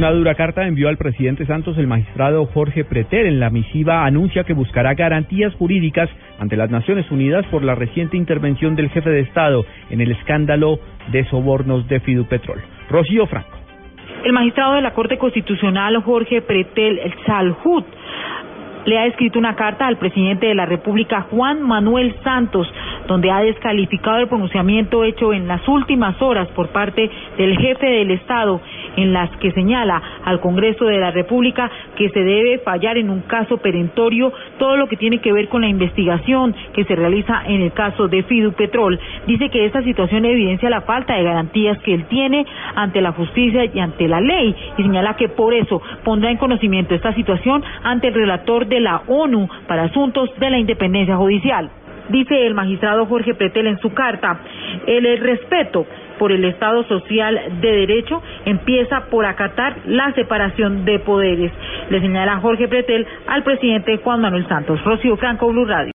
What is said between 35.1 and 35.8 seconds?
que ver con la